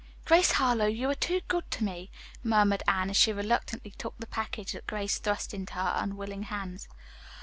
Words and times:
"Grace 0.25 0.53
Harlowe, 0.53 0.87
you 0.87 1.07
are 1.11 1.13
too 1.13 1.41
good 1.47 1.69
to 1.69 1.83
me," 1.83 2.09
murmured 2.43 2.81
Anne, 2.87 3.11
as 3.11 3.17
she 3.17 3.31
reluctantly 3.31 3.91
took 3.91 4.17
the 4.17 4.25
package 4.25 4.71
that 4.71 4.87
Grace 4.87 5.19
thrust 5.19 5.53
into 5.53 5.73
her 5.73 5.93
unwilling 5.95 6.41
hands. 6.41 6.87